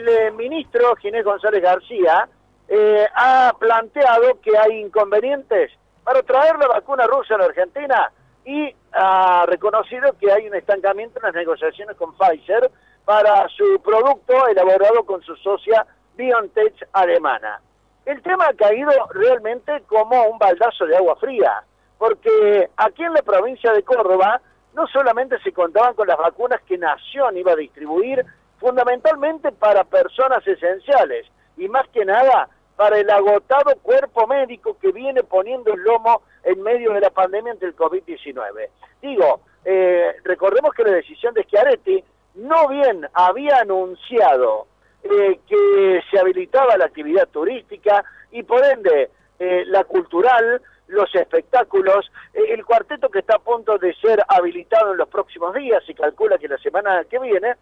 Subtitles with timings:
[0.00, 2.28] el eh, ministro Ginés González García
[2.68, 5.72] eh, ha planteado que hay inconvenientes
[6.04, 8.10] para traer la vacuna rusa a la Argentina
[8.44, 12.70] y ha reconocido que hay un estancamiento en las negociaciones con Pfizer
[13.04, 15.86] para su producto elaborado con su socia
[16.16, 17.60] BioNTech alemana.
[18.06, 21.62] El tema ha caído realmente como un baldazo de agua fría,
[21.98, 24.40] porque aquí en la provincia de Córdoba
[24.74, 28.24] no solamente se contaban con las vacunas que Nación iba a distribuir,
[28.60, 31.26] fundamentalmente para personas esenciales
[31.56, 36.62] y más que nada para el agotado cuerpo médico que viene poniendo el lomo en
[36.62, 38.68] medio de la pandemia ante el COVID-19.
[39.02, 42.02] Digo, eh, recordemos que la decisión de Schiaretti
[42.36, 44.66] no bien había anunciado
[45.02, 52.10] eh, que se habilitaba la actividad turística y por ende eh, la cultural, los espectáculos,
[52.34, 56.38] el cuarteto que está a punto de ser habilitado en los próximos días, y calcula
[56.38, 57.54] que la semana que viene,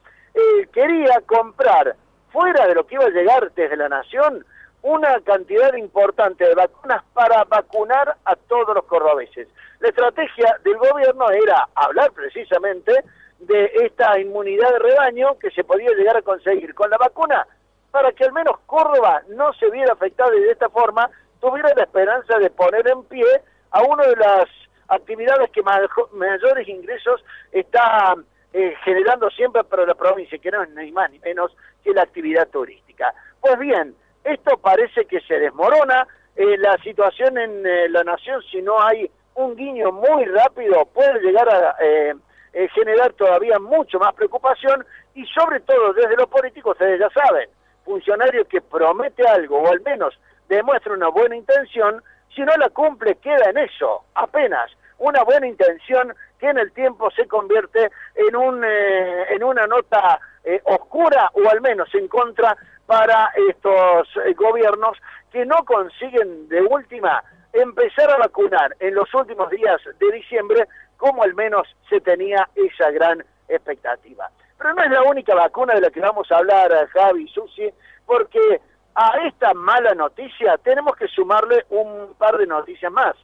[0.73, 1.97] quería comprar
[2.31, 4.45] fuera de lo que iba a llegar desde la Nación
[4.83, 9.49] una cantidad importante de vacunas para vacunar a todos los cordobeses.
[9.81, 12.93] La estrategia del gobierno era hablar precisamente
[13.41, 17.47] de esta inmunidad de rebaño que se podía llegar a conseguir con la vacuna
[17.91, 21.85] para que al menos Córdoba no se viera afectada y de esta forma tuviera la
[21.85, 24.47] esperanza de poner en pie a una de las
[24.89, 28.17] actividades que mayores ingresos está
[28.53, 32.03] eh, generando siempre para la provincia, que no es ni más ni menos que la
[32.03, 33.15] actividad turística.
[33.41, 36.07] Pues bien, esto parece que se desmorona.
[36.37, 41.21] Eh, la situación en eh, la nación, si no hay un guiño muy rápido, puede
[41.21, 46.99] llegar a eh, generar todavía mucho más preocupación y sobre todo desde los políticos, ustedes
[46.99, 47.49] ya saben,
[47.85, 50.19] funcionario que promete algo o al menos
[50.49, 52.03] demuestra una buena intención,
[52.35, 57.11] si no la cumple queda en eso, apenas una buena intención que en el tiempo
[57.11, 60.21] se convierte en, un, en una nota
[60.65, 62.57] oscura o al menos en contra
[62.89, 64.97] para estos eh, gobiernos
[65.31, 71.23] que no consiguen de última empezar a vacunar en los últimos días de diciembre como
[71.23, 74.31] al menos se tenía esa gran expectativa.
[74.57, 77.71] Pero no es la única vacuna de la que vamos a hablar, eh, Javi Susi,
[78.07, 78.61] porque
[78.95, 83.15] a esta mala noticia tenemos que sumarle un par de noticias más.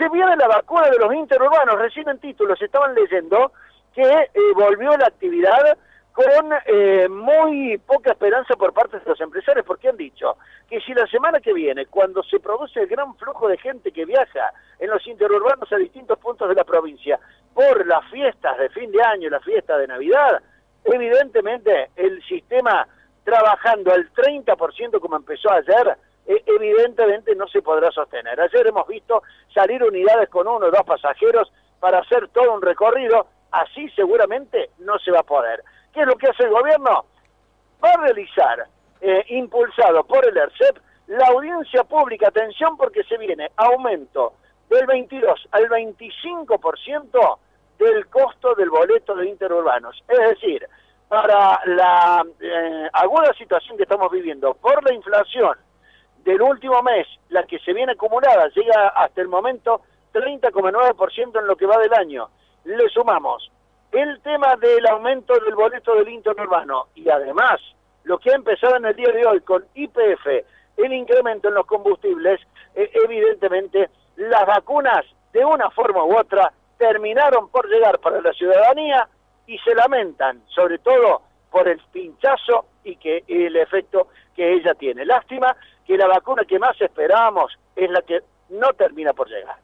[0.00, 3.52] Se viene la vacuna de los interurbanos, recién en títulos estaban leyendo
[3.94, 5.76] que eh, volvió la actividad
[6.14, 10.38] con eh, muy poca esperanza por parte de los empresarios, porque han dicho
[10.70, 14.06] que si la semana que viene, cuando se produce el gran flujo de gente que
[14.06, 17.20] viaja en los interurbanos a distintos puntos de la provincia
[17.52, 20.40] por las fiestas de fin de año, las fiestas de Navidad,
[20.82, 22.88] evidentemente el sistema
[23.22, 25.98] trabajando al 30% como empezó ayer,
[26.46, 28.40] evidentemente no se podrá sostener.
[28.40, 33.26] Ayer hemos visto salir unidades con uno o dos pasajeros para hacer todo un recorrido,
[33.50, 35.62] así seguramente no se va a poder.
[35.92, 37.04] ¿Qué es lo que hace el gobierno?
[37.82, 38.66] Va a realizar,
[39.00, 44.34] eh, impulsado por el ERCEP, la audiencia pública, atención porque se viene aumento
[44.68, 47.38] del 22 al 25%
[47.78, 50.00] del costo del boleto de interurbanos.
[50.06, 50.68] Es decir,
[51.08, 55.56] para la eh, aguda situación que estamos viviendo por la inflación
[56.24, 59.82] del último mes, la que se viene acumulada, llega hasta el momento
[60.12, 62.28] 30,9% en lo que va del año.
[62.64, 63.50] Le sumamos
[63.92, 67.60] el tema del aumento del boleto del interurbano y además
[68.04, 70.26] lo que ha empezado en el día de hoy con IPF,
[70.76, 72.40] el incremento en los combustibles,
[72.74, 79.08] eh, evidentemente las vacunas de una forma u otra terminaron por llegar para la ciudadanía
[79.46, 85.04] y se lamentan, sobre todo por el pinchazo y que el efecto que ella tiene.
[85.04, 85.56] Lástima
[85.90, 89.56] que la vacuna que más esperábamos es la que no termina por llegar.